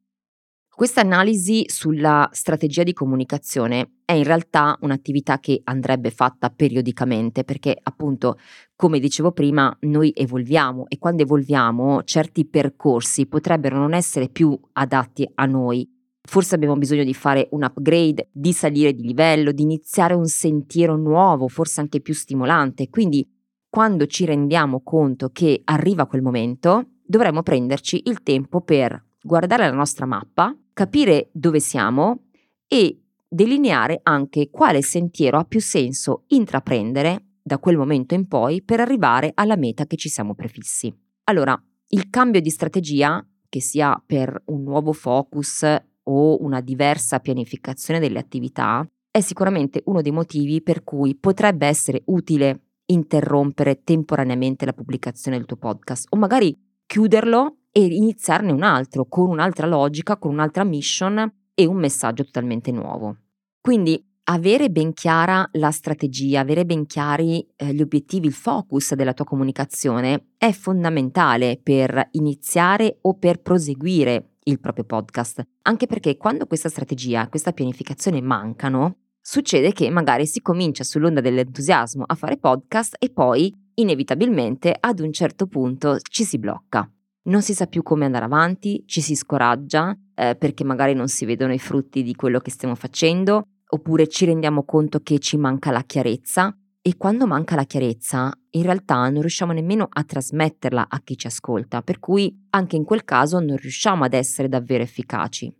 Questa 0.79 1.01
analisi 1.01 1.65
sulla 1.67 2.29
strategia 2.31 2.83
di 2.83 2.93
comunicazione 2.93 3.95
è 4.05 4.13
in 4.13 4.23
realtà 4.23 4.77
un'attività 4.79 5.37
che 5.39 5.59
andrebbe 5.65 6.09
fatta 6.09 6.49
periodicamente 6.49 7.43
perché 7.43 7.77
appunto, 7.83 8.37
come 8.77 8.99
dicevo 8.99 9.33
prima, 9.33 9.75
noi 9.81 10.13
evolviamo 10.15 10.85
e 10.87 10.97
quando 10.97 11.23
evolviamo 11.23 12.03
certi 12.03 12.45
percorsi 12.45 13.27
potrebbero 13.27 13.77
non 13.77 13.93
essere 13.93 14.29
più 14.29 14.57
adatti 14.71 15.29
a 15.35 15.45
noi. 15.45 15.98
Forse 16.29 16.53
abbiamo 16.53 16.75
bisogno 16.75 17.03
di 17.03 17.15
fare 17.15 17.47
un 17.53 17.63
upgrade, 17.63 18.29
di 18.31 18.53
salire 18.53 18.93
di 18.93 19.01
livello, 19.01 19.51
di 19.51 19.63
iniziare 19.63 20.13
un 20.13 20.27
sentiero 20.27 20.95
nuovo, 20.95 21.47
forse 21.47 21.81
anche 21.81 22.01
più 22.01 22.13
stimolante. 22.13 22.87
Quindi, 22.87 23.27
quando 23.67 24.05
ci 24.05 24.25
rendiamo 24.25 24.83
conto 24.83 25.29
che 25.31 25.61
arriva 25.63 26.05
quel 26.05 26.21
momento, 26.21 26.89
dovremmo 27.03 27.41
prenderci 27.41 28.03
il 28.05 28.21
tempo 28.21 28.61
per 28.61 29.03
guardare 29.19 29.63
la 29.63 29.73
nostra 29.73 30.05
mappa, 30.05 30.55
capire 30.71 31.29
dove 31.33 31.59
siamo 31.59 32.25
e 32.67 33.01
delineare 33.27 33.99
anche 34.03 34.51
quale 34.51 34.83
sentiero 34.83 35.39
ha 35.39 35.45
più 35.45 35.59
senso 35.59 36.25
intraprendere 36.27 37.23
da 37.41 37.57
quel 37.57 37.75
momento 37.75 38.13
in 38.13 38.27
poi 38.27 38.61
per 38.61 38.79
arrivare 38.79 39.31
alla 39.33 39.57
meta 39.57 39.87
che 39.87 39.95
ci 39.95 40.09
siamo 40.09 40.35
prefissi. 40.35 40.95
Allora, 41.23 41.59
il 41.87 42.07
cambio 42.11 42.39
di 42.39 42.51
strategia, 42.51 43.27
che 43.49 43.61
sia 43.61 43.99
per 44.05 44.43
un 44.45 44.61
nuovo 44.61 44.93
focus 44.93 45.65
o 46.09 46.41
una 46.43 46.61
diversa 46.61 47.19
pianificazione 47.19 47.99
delle 47.99 48.19
attività, 48.19 48.85
è 49.11 49.21
sicuramente 49.21 49.81
uno 49.85 50.01
dei 50.01 50.11
motivi 50.11 50.61
per 50.61 50.83
cui 50.83 51.15
potrebbe 51.15 51.67
essere 51.67 52.01
utile 52.05 52.61
interrompere 52.85 53.83
temporaneamente 53.83 54.65
la 54.65 54.73
pubblicazione 54.73 55.37
del 55.37 55.45
tuo 55.45 55.57
podcast 55.57 56.07
o 56.09 56.17
magari 56.17 56.55
chiuderlo 56.85 57.57
e 57.71 57.85
iniziarne 57.85 58.51
un 58.51 58.63
altro 58.63 59.05
con 59.05 59.29
un'altra 59.29 59.67
logica, 59.67 60.17
con 60.17 60.31
un'altra 60.31 60.63
mission 60.63 61.31
e 61.53 61.65
un 61.65 61.77
messaggio 61.77 62.23
totalmente 62.23 62.71
nuovo. 62.71 63.17
Quindi 63.61 64.03
avere 64.23 64.69
ben 64.69 64.93
chiara 64.93 65.47
la 65.53 65.71
strategia, 65.71 66.39
avere 66.39 66.65
ben 66.65 66.85
chiari 66.85 67.47
eh, 67.55 67.73
gli 67.73 67.81
obiettivi, 67.81 68.27
il 68.27 68.33
focus 68.33 68.93
della 68.95 69.13
tua 69.13 69.25
comunicazione 69.25 70.29
è 70.37 70.51
fondamentale 70.51 71.59
per 71.61 72.09
iniziare 72.11 72.99
o 73.01 73.15
per 73.15 73.41
proseguire 73.41 74.37
il 74.49 74.59
proprio 74.59 74.83
podcast, 74.83 75.41
anche 75.63 75.87
perché 75.87 76.17
quando 76.17 76.45
questa 76.45 76.69
strategia, 76.69 77.27
questa 77.29 77.51
pianificazione 77.51 78.21
mancano, 78.21 78.97
succede 79.21 79.71
che 79.71 79.89
magari 79.89 80.25
si 80.25 80.41
comincia 80.41 80.83
sull'onda 80.83 81.21
dell'entusiasmo 81.21 82.03
a 82.05 82.15
fare 82.15 82.37
podcast 82.37 82.95
e 82.99 83.11
poi 83.11 83.53
inevitabilmente 83.75 84.75
ad 84.77 84.99
un 84.99 85.13
certo 85.13 85.47
punto 85.47 85.97
ci 85.99 86.23
si 86.23 86.37
blocca. 86.37 86.89
Non 87.23 87.41
si 87.41 87.53
sa 87.53 87.67
più 87.67 87.83
come 87.83 88.05
andare 88.05 88.25
avanti, 88.25 88.83
ci 88.85 89.01
si 89.01 89.15
scoraggia 89.15 89.95
eh, 90.15 90.35
perché 90.35 90.63
magari 90.63 90.93
non 90.93 91.07
si 91.07 91.25
vedono 91.25 91.53
i 91.53 91.59
frutti 91.59 92.01
di 92.01 92.15
quello 92.15 92.39
che 92.39 92.49
stiamo 92.49 92.75
facendo, 92.75 93.43
oppure 93.67 94.07
ci 94.07 94.25
rendiamo 94.25 94.63
conto 94.63 94.99
che 94.99 95.19
ci 95.19 95.37
manca 95.37 95.71
la 95.71 95.83
chiarezza 95.83 96.55
e 96.89 96.97
quando 96.97 97.27
manca 97.27 97.53
la 97.53 97.65
chiarezza 97.65 98.35
in 98.49 98.63
realtà 98.63 99.07
non 99.09 99.21
riusciamo 99.21 99.51
nemmeno 99.51 99.87
a 99.87 100.03
trasmetterla 100.03 100.87
a 100.89 100.99
chi 101.01 101.15
ci 101.15 101.27
ascolta, 101.27 101.83
per 101.83 101.99
cui 101.99 102.47
anche 102.49 102.77
in 102.77 102.83
quel 102.83 103.03
caso 103.03 103.37
non 103.37 103.57
riusciamo 103.57 104.05
ad 104.05 104.13
essere 104.13 104.49
davvero 104.49 104.81
efficaci. 104.81 105.55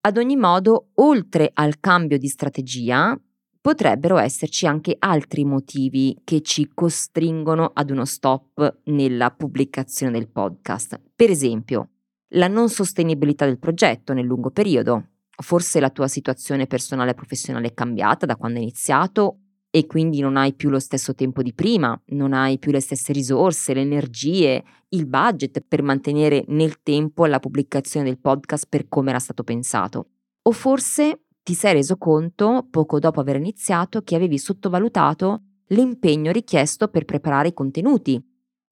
Ad 0.00 0.16
ogni 0.16 0.36
modo, 0.36 0.92
oltre 0.94 1.50
al 1.52 1.80
cambio 1.80 2.16
di 2.16 2.28
strategia, 2.28 3.14
potrebbero 3.60 4.16
esserci 4.16 4.66
anche 4.66 4.96
altri 4.98 5.44
motivi 5.44 6.18
che 6.24 6.40
ci 6.40 6.70
costringono 6.72 7.72
ad 7.74 7.90
uno 7.90 8.06
stop 8.06 8.78
nella 8.84 9.32
pubblicazione 9.32 10.12
del 10.12 10.30
podcast. 10.30 10.98
Per 11.14 11.28
esempio, 11.28 11.90
la 12.36 12.48
non 12.48 12.70
sostenibilità 12.70 13.44
del 13.44 13.58
progetto 13.58 14.14
nel 14.14 14.24
lungo 14.24 14.50
periodo. 14.50 15.08
Forse 15.42 15.78
la 15.78 15.90
tua 15.90 16.08
situazione 16.08 16.66
personale 16.66 17.10
e 17.10 17.14
professionale 17.14 17.66
è 17.66 17.74
cambiata 17.74 18.24
da 18.24 18.36
quando 18.36 18.56
hai 18.56 18.64
iniziato 18.64 19.40
e 19.70 19.86
quindi 19.86 20.20
non 20.20 20.36
hai 20.36 20.52
più 20.52 20.68
lo 20.68 20.80
stesso 20.80 21.14
tempo 21.14 21.42
di 21.42 21.54
prima, 21.54 21.98
non 22.06 22.32
hai 22.32 22.58
più 22.58 22.72
le 22.72 22.80
stesse 22.80 23.12
risorse, 23.12 23.72
le 23.72 23.82
energie, 23.82 24.62
il 24.88 25.06
budget 25.06 25.62
per 25.66 25.82
mantenere 25.82 26.44
nel 26.48 26.82
tempo 26.82 27.24
la 27.26 27.38
pubblicazione 27.38 28.06
del 28.06 28.18
podcast 28.18 28.66
per 28.68 28.88
come 28.88 29.10
era 29.10 29.20
stato 29.20 29.44
pensato. 29.44 30.08
O 30.42 30.50
forse 30.50 31.26
ti 31.42 31.54
sei 31.54 31.74
reso 31.74 31.96
conto, 31.96 32.66
poco 32.68 32.98
dopo 32.98 33.20
aver 33.20 33.36
iniziato, 33.36 34.02
che 34.02 34.16
avevi 34.16 34.38
sottovalutato 34.38 35.42
l'impegno 35.68 36.32
richiesto 36.32 36.88
per 36.88 37.04
preparare 37.04 37.48
i 37.48 37.54
contenuti, 37.54 38.20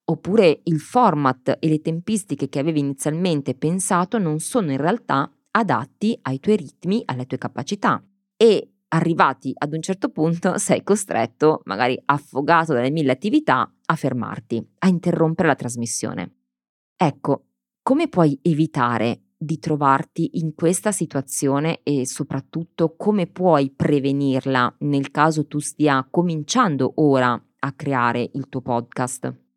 oppure 0.07 0.61
il 0.65 0.81
format 0.81 1.57
e 1.61 1.69
le 1.69 1.81
tempistiche 1.81 2.49
che 2.49 2.59
avevi 2.59 2.81
inizialmente 2.81 3.55
pensato 3.55 4.19
non 4.19 4.41
sono 4.41 4.73
in 4.73 4.79
realtà 4.79 5.31
adatti 5.53 6.19
ai 6.23 6.41
tuoi 6.41 6.57
ritmi, 6.57 7.03
alle 7.05 7.27
tue 7.27 7.39
capacità 7.39 8.03
e 8.37 8.73
arrivati 8.89 9.53
ad 9.57 9.73
un 9.73 9.83
certo 9.83 10.11
punto 10.11 10.59
sei 10.59 10.83
costretto, 10.83 11.63
magari 11.65 12.01
affogato 12.07 12.73
dalle 12.73 12.91
mille 12.91 13.13
attività, 13.13 13.71
a 13.87 13.95
fermarti, 13.95 14.75
a 14.79 14.89
interrompere 14.89 15.49
la 15.49 15.55
trasmissione. 15.55 16.35
Ecco, 16.97 17.45
come 17.83 18.09
puoi 18.09 18.39
evitare 18.43 19.23
di 19.37 19.59
trovarti 19.59 20.39
in 20.41 20.55
questa 20.55 20.91
situazione 20.91 21.81
e 21.85 22.07
soprattutto 22.07 22.97
come 22.97 23.29
puoi 23.29 23.71
prevenirla 23.71 24.77
nel 24.81 25.11
caso 25.13 25.47
tu 25.47 25.61
stia 25.61 26.07
cominciando 26.11 26.93
ora 26.97 27.41
a 27.61 27.73
creare 27.73 28.31
il 28.35 28.49
tuo 28.49 28.61
podcast. 28.61 29.48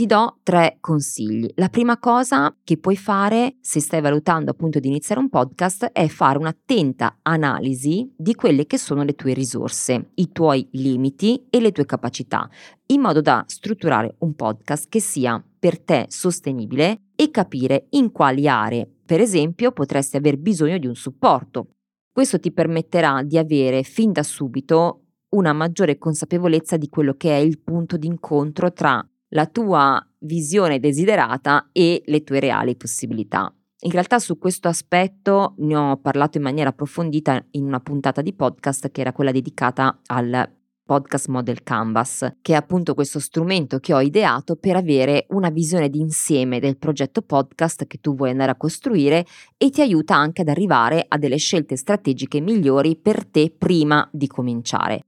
Ti 0.00 0.06
do 0.06 0.38
tre 0.42 0.78
consigli. 0.80 1.46
La 1.56 1.68
prima 1.68 1.98
cosa 1.98 2.56
che 2.64 2.78
puoi 2.78 2.96
fare 2.96 3.56
se 3.60 3.80
stai 3.80 4.00
valutando 4.00 4.50
appunto 4.50 4.78
di 4.78 4.88
iniziare 4.88 5.20
un 5.20 5.28
podcast 5.28 5.90
è 5.92 6.06
fare 6.06 6.38
un'attenta 6.38 7.18
analisi 7.20 8.10
di 8.16 8.34
quelle 8.34 8.64
che 8.64 8.78
sono 8.78 9.02
le 9.02 9.12
tue 9.12 9.34
risorse, 9.34 10.12
i 10.14 10.32
tuoi 10.32 10.66
limiti 10.72 11.44
e 11.50 11.60
le 11.60 11.70
tue 11.70 11.84
capacità, 11.84 12.48
in 12.86 13.02
modo 13.02 13.20
da 13.20 13.44
strutturare 13.46 14.14
un 14.20 14.34
podcast 14.34 14.88
che 14.88 15.00
sia 15.00 15.44
per 15.58 15.78
te 15.78 16.06
sostenibile 16.08 17.08
e 17.14 17.30
capire 17.30 17.88
in 17.90 18.10
quali 18.10 18.48
aree 18.48 19.00
per 19.04 19.20
esempio, 19.20 19.70
potresti 19.72 20.16
aver 20.16 20.38
bisogno 20.38 20.78
di 20.78 20.86
un 20.86 20.94
supporto. 20.94 21.72
Questo 22.10 22.40
ti 22.40 22.52
permetterà 22.52 23.22
di 23.22 23.36
avere 23.36 23.82
fin 23.82 24.12
da 24.12 24.22
subito 24.22 25.08
una 25.30 25.52
maggiore 25.52 25.98
consapevolezza 25.98 26.76
di 26.76 26.88
quello 26.88 27.14
che 27.14 27.30
è 27.30 27.38
il 27.38 27.60
punto 27.60 27.96
d'incontro 27.96 28.72
tra 28.72 29.06
la 29.30 29.46
tua 29.46 30.04
visione 30.20 30.78
desiderata 30.78 31.68
e 31.72 32.02
le 32.06 32.22
tue 32.22 32.40
reali 32.40 32.76
possibilità. 32.76 33.52
In 33.82 33.90
realtà 33.92 34.18
su 34.18 34.38
questo 34.38 34.68
aspetto 34.68 35.54
ne 35.58 35.74
ho 35.74 35.96
parlato 35.96 36.36
in 36.36 36.44
maniera 36.44 36.68
approfondita 36.68 37.42
in 37.52 37.64
una 37.64 37.80
puntata 37.80 38.20
di 38.20 38.34
podcast 38.34 38.90
che 38.90 39.00
era 39.00 39.12
quella 39.12 39.32
dedicata 39.32 40.00
al 40.06 40.58
Podcast 40.90 41.28
Model 41.28 41.62
Canvas, 41.62 42.38
che 42.42 42.52
è 42.52 42.56
appunto 42.56 42.94
questo 42.94 43.20
strumento 43.20 43.78
che 43.78 43.94
ho 43.94 44.00
ideato 44.00 44.56
per 44.56 44.74
avere 44.74 45.26
una 45.28 45.48
visione 45.48 45.88
d'insieme 45.88 46.58
del 46.58 46.78
progetto 46.78 47.22
podcast 47.22 47.86
che 47.86 48.00
tu 48.00 48.16
vuoi 48.16 48.30
andare 48.30 48.50
a 48.50 48.56
costruire 48.56 49.24
e 49.56 49.70
ti 49.70 49.80
aiuta 49.80 50.16
anche 50.16 50.42
ad 50.42 50.48
arrivare 50.48 51.04
a 51.06 51.16
delle 51.16 51.36
scelte 51.36 51.76
strategiche 51.76 52.40
migliori 52.40 52.96
per 52.96 53.24
te 53.24 53.54
prima 53.56 54.06
di 54.12 54.26
cominciare. 54.26 55.04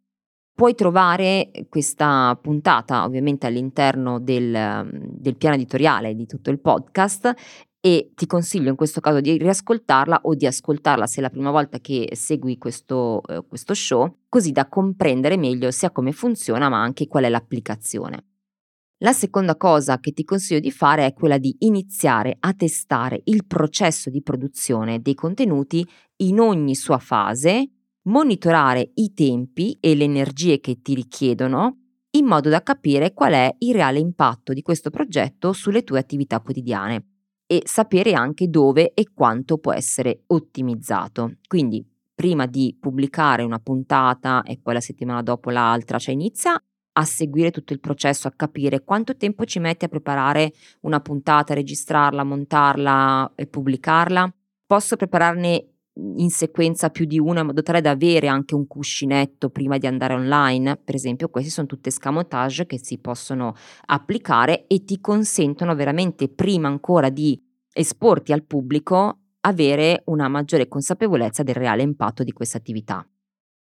Puoi 0.55 0.75
trovare 0.75 1.51
questa 1.69 2.39
puntata 2.41 3.05
ovviamente 3.05 3.47
all'interno 3.47 4.21
del, 4.21 4.89
del 4.93 5.37
piano 5.37 5.55
editoriale 5.55 6.15
di 6.15 6.27
tutto 6.27 6.51
il 6.51 6.61
podcast 6.61 7.35
e 7.85 8.13
ti 8.15 8.27
consiglio 8.27 8.69
in 8.69 8.77
questo 8.77 9.01
caso 9.01 9.21
di 9.21 9.39
riascoltarla 9.39 10.21
o 10.23 10.35
di 10.37 10.47
ascoltarla 10.47 11.07
se 11.07 11.19
è 11.19 11.21
la 11.23 11.31
prima 11.31 11.51
volta 11.51 11.81
che 11.81 12.11
segui 12.13 12.57
questo, 12.57 13.23
eh, 13.27 13.45
questo 13.49 13.75
show, 13.75 14.19
così 14.29 14.53
da 14.53 14.69
comprendere 14.69 15.37
meglio 15.37 15.73
sia 15.73 15.91
come 15.91 16.13
funziona 16.13 16.69
ma 16.69 16.81
anche 16.81 17.09
qual 17.09 17.25
è 17.25 17.29
l'applicazione. 17.29 18.27
La 18.99 19.13
seconda 19.13 19.57
cosa 19.57 19.99
che 19.99 20.13
ti 20.13 20.23
consiglio 20.23 20.61
di 20.61 20.71
fare 20.71 21.07
è 21.07 21.13
quella 21.13 21.39
di 21.39 21.57
iniziare 21.61 22.37
a 22.39 22.53
testare 22.53 23.23
il 23.25 23.47
processo 23.47 24.11
di 24.11 24.23
produzione 24.23 25.01
dei 25.01 25.15
contenuti 25.15 25.85
in 26.19 26.39
ogni 26.39 26.77
sua 26.77 26.99
fase, 26.99 27.69
monitorare 28.05 28.91
i 28.95 29.13
tempi 29.13 29.77
e 29.81 29.95
le 29.95 30.05
energie 30.05 30.61
che 30.61 30.81
ti 30.81 30.95
richiedono 30.95 31.79
in 32.15 32.27
modo 32.27 32.49
da 32.49 32.63
capire 32.63 33.15
qual 33.15 33.33
è 33.33 33.55
il 33.59 33.75
reale 33.75 33.99
impatto 33.99 34.53
di 34.53 34.63
questo 34.63 34.91
progetto 34.91 35.53
sulle 35.53 35.83
tue 35.83 35.99
attività 35.99 36.41
quotidiane 36.41 37.07
e 37.47 37.63
sapere 37.65 38.15
anche 38.15 38.49
dove 38.49 38.93
e 38.95 39.13
quanto 39.15 39.59
può 39.59 39.73
essere 39.73 40.25
ottimizzato. 40.27 41.37
Quindi 41.47 41.87
prima 42.15 42.47
di 42.47 42.77
pubblicare 42.79 43.43
una 43.43 43.59
puntata 43.59 44.43
e 44.43 44.59
poi 44.63 44.75
la 44.75 44.81
settimana 44.81 45.23
dopo 45.23 45.51
l'altra, 45.51 45.99
cioè 45.99 46.15
inizia 46.15 46.61
a 46.95 47.05
seguire 47.05 47.51
tutto 47.51 47.73
il 47.73 47.81
processo, 47.81 48.29
a 48.29 48.33
capire 48.37 48.85
quanto 48.85 49.17
tempo 49.17 49.45
ci 49.45 49.59
metti 49.59 49.87
a 49.87 49.89
preparare 49.89 50.53
una 50.81 51.01
puntata, 51.01 51.55
registrarla, 51.55 52.23
montarla 52.23 53.33
e 53.35 53.47
pubblicarla. 53.47 54.35
Posso 54.67 54.97
prepararne 54.97 55.72
in 55.95 56.31
sequenza 56.31 56.91
più 56.91 57.05
di 57.05 57.19
una 57.19 57.41
in 57.41 57.47
modo 57.47 57.63
tale 57.63 57.81
da 57.81 57.91
avere 57.91 58.27
anche 58.29 58.55
un 58.55 58.67
cuscinetto 58.67 59.51
prima 59.51 59.79
di 59.79 59.87
andare 59.87 60.15
online. 60.15 60.77
Per 60.77 60.95
esempio, 60.95 61.29
questi 61.29 61.51
sono 61.51 61.67
tutte 61.67 61.91
scamotage 61.91 62.67
che 62.67 62.79
si 62.83 62.99
possono 62.99 63.55
applicare 63.87 64.67
e 64.67 64.85
ti 64.85 65.01
consentono 65.01 65.75
veramente 65.75 66.29
prima 66.29 66.69
ancora 66.69 67.11
di 67.11 67.41
esporti 67.73 68.33
al 68.33 68.45
pubblico 68.45 69.19
avere 69.41 70.03
una 70.07 70.29
maggiore 70.29 70.69
consapevolezza 70.69 71.43
del 71.43 71.55
reale 71.55 71.83
impatto 71.83 72.23
di 72.23 72.33
questa 72.33 72.59
attività. 72.59 73.07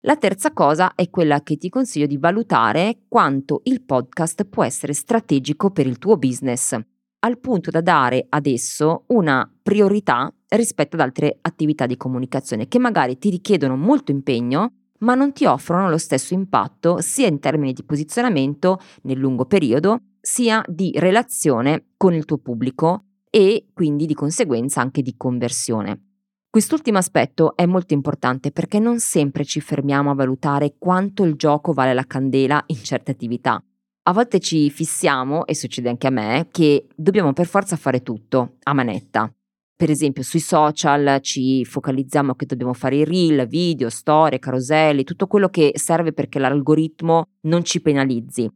La 0.01 0.17
terza 0.17 0.53
cosa 0.53 0.95
è 0.95 1.11
quella 1.11 1.43
che 1.43 1.57
ti 1.57 1.69
consiglio 1.69 2.07
di 2.07 2.17
valutare 2.17 3.01
quanto 3.09 3.63
il 3.65 3.83
podcast 3.83 4.45
può 4.45 4.63
essere 4.63 4.93
strategico 4.93 5.71
per 5.71 5.87
il 5.87 5.99
tuo 5.99 6.17
business, 6.17 6.79
al 7.27 7.39
punto 7.41 7.71
da 7.71 7.81
dare 7.81 8.27
adesso 8.29 9.05
una 9.09 9.51
priorità 9.63 10.33
rispetto 10.51 10.95
ad 10.95 11.03
altre 11.03 11.39
attività 11.41 11.85
di 11.85 11.97
comunicazione 11.97 12.69
che 12.69 12.79
magari 12.79 13.19
ti 13.19 13.31
richiedono 13.31 13.77
molto 13.77 14.13
impegno, 14.13 14.75
ma 15.01 15.15
non 15.15 15.33
ti 15.33 15.45
offrono 15.45 15.91
lo 15.91 15.99
stesso 15.99 16.35
impatto 16.35 17.01
sia 17.01 17.27
in 17.27 17.41
termini 17.41 17.73
di 17.73 17.83
posizionamento 17.83 18.81
nel 19.03 19.19
lungo 19.19 19.45
periodo, 19.45 20.03
sia 20.21 20.63
di 20.69 20.93
relazione 20.97 21.89
con 21.97 22.15
il 22.15 22.25
tuo 22.25 22.39
pubblico 22.39 23.07
e 23.29 23.67
quindi 23.75 24.07
di 24.07 24.15
conseguenza 24.15 24.81
anche 24.81 25.03
di 25.03 25.17
conversione. 25.17 26.03
Quest'ultimo 26.49 26.99
aspetto 26.99 27.57
è 27.57 27.67
molto 27.67 27.93
importante 27.93 28.53
perché 28.53 28.79
non 28.79 29.01
sempre 29.01 29.45
ci 29.45 29.61
fermiamo 29.61 30.11
a 30.11 30.15
valutare 30.15 30.77
quanto 30.79 31.25
il 31.25 31.35
gioco 31.35 31.73
vale 31.73 31.93
la 31.93 32.07
candela 32.07 32.63
in 32.69 32.77
certe 32.77 33.11
attività. 33.11 33.63
A 34.09 34.13
volte 34.13 34.39
ci 34.39 34.71
fissiamo, 34.71 35.47
e 35.47 35.55
succede 35.57 35.89
anche 35.89 36.07
a 36.07 36.11
me, 36.11 36.47
che 36.53 36.87
dobbiamo 36.95 37.33
per 37.33 37.47
forza 37.47 37.75
fare 37.75 38.03
tutto 38.03 38.55
a 38.63 38.73
manetta. 38.73 39.29
Per 39.75 39.91
esempio 39.91 40.23
sui 40.23 40.39
social 40.39 41.19
ci 41.23 41.65
focalizziamo 41.65 42.35
che 42.37 42.47
dobbiamo 42.47 42.73
fare 42.73 42.99
i 42.99 43.05
reel, 43.05 43.49
video, 43.49 43.91
storie, 43.91 44.39
caroselli, 44.39 45.03
tutto 45.03 45.27
quello 45.27 45.49
che 45.49 45.73
serve 45.75 46.13
perché 46.13 46.39
l'algoritmo 46.39 47.31
non 47.43 47.65
ci 47.65 47.83
penalizzi. 47.83 48.49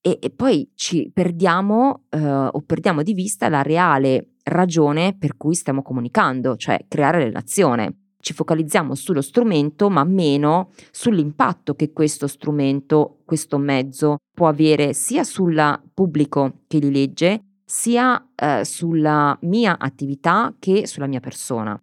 E, 0.00 0.18
e 0.20 0.30
poi 0.30 0.70
ci 0.74 1.10
perdiamo 1.10 2.04
eh, 2.10 2.18
o 2.18 2.60
perdiamo 2.60 3.02
di 3.02 3.14
vista 3.14 3.48
la 3.48 3.62
reale 3.62 4.34
ragione 4.44 5.16
per 5.18 5.38
cui 5.38 5.54
stiamo 5.54 5.80
comunicando, 5.80 6.54
cioè 6.56 6.84
creare 6.86 7.24
relazione. 7.24 7.97
Ci 8.20 8.34
focalizziamo 8.34 8.94
sullo 8.96 9.22
strumento, 9.22 9.88
ma 9.88 10.02
meno 10.02 10.70
sull'impatto 10.90 11.74
che 11.74 11.92
questo 11.92 12.26
strumento, 12.26 13.18
questo 13.24 13.58
mezzo 13.58 14.16
può 14.34 14.48
avere 14.48 14.92
sia 14.92 15.22
sul 15.22 15.80
pubblico 15.94 16.62
che 16.66 16.78
li 16.78 16.90
legge, 16.90 17.42
sia 17.64 18.30
eh, 18.34 18.64
sulla 18.64 19.38
mia 19.42 19.78
attività 19.78 20.54
che 20.58 20.86
sulla 20.86 21.06
mia 21.06 21.20
persona. 21.20 21.80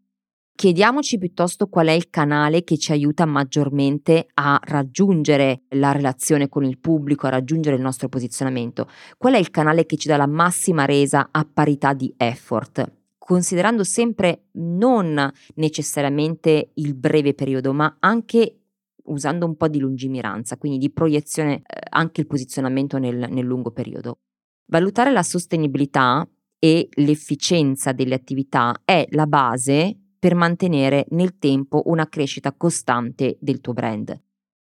Chiediamoci 0.56 1.18
piuttosto 1.18 1.68
qual 1.68 1.88
è 1.88 1.92
il 1.92 2.10
canale 2.10 2.64
che 2.64 2.78
ci 2.78 2.94
aiuta 2.94 3.26
maggiormente 3.26 4.28
a 4.36 4.58
raggiungere 4.64 5.64
la 5.70 5.92
relazione 5.92 6.48
con 6.48 6.64
il 6.64 6.80
pubblico, 6.80 7.28
a 7.28 7.32
raggiungere 7.32 7.76
il 7.76 7.82
nostro 7.82 8.08
posizionamento. 8.08 8.88
Qual 9.18 9.34
è 9.34 9.38
il 9.38 9.52
canale 9.52 9.86
che 9.86 9.98
ci 9.98 10.08
dà 10.08 10.16
la 10.16 10.28
massima 10.28 10.86
resa 10.86 11.28
a 11.32 11.46
parità 11.52 11.94
di 11.94 12.14
effort? 12.18 13.05
Considerando 13.26 13.84
sempre 13.84 14.50
non 14.52 15.32
necessariamente 15.56 16.70
il 16.76 16.94
breve 16.94 17.34
periodo, 17.34 17.74
ma 17.74 17.98
anche 18.00 18.60
usando 19.06 19.48
un 19.48 19.56
po' 19.56 19.68
di 19.68 19.80
lungimiranza, 19.80 20.58
quindi 20.58 20.78
di 20.78 20.92
proiezione 20.92 21.56
eh, 21.56 21.62
anche 21.90 22.22
il 22.22 22.28
posizionamento 22.28 23.00
nel, 23.00 23.28
nel 23.32 23.44
lungo 23.44 23.72
periodo. 23.72 24.20
Valutare 24.68 25.12
la 25.12 25.24
sostenibilità 25.24 26.28
e 26.60 26.88
l'efficienza 26.98 27.94
delle 27.94 28.14
attività 28.14 28.80
è 28.86 29.08
la 29.10 29.26
base 29.26 29.98
per 30.20 30.36
mantenere 30.36 31.08
nel 31.10 31.40
tempo 31.40 31.82
una 31.86 32.08
crescita 32.08 32.54
costante 32.54 33.38
del 33.40 33.60
tuo 33.60 33.74
brand. 33.74 34.22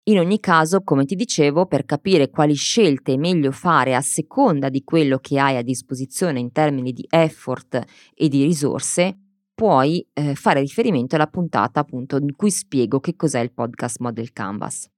In 0.08 0.20
ogni 0.20 0.39
caso, 0.39 0.84
come 0.84 1.04
ti 1.04 1.15
dicevo, 1.15 1.65
per 1.65 1.84
capire 1.84 2.30
quali 2.30 2.54
scelte 2.54 3.13
è 3.13 3.17
meglio 3.17 3.52
fare 3.52 3.93
a 3.93 4.00
seconda 4.00 4.70
di 4.70 4.84
quello 4.86 5.17
che 5.17 5.38
hai 5.38 5.58
a 5.58 5.62
disposizione 5.62 6.39
in 6.39 6.54
termini 6.54 6.93
di 6.93 7.06
effort 7.10 7.84
e 8.13 8.28
di 8.30 8.43
risorse, 8.43 9.17
puoi 9.54 10.08
eh, 10.13 10.34
fare 10.36 10.62
riferimento 10.62 11.15
alla 11.15 11.28
puntata 11.28 11.82
appunto 11.82 12.15
in 12.17 12.38
cui 12.38 12.52
spiego 12.52 13.02
che 13.02 13.17
cos'è 13.17 13.41
il 13.41 13.52
podcast 13.52 14.00
Model 14.00 14.32
Canvas. 14.32 14.89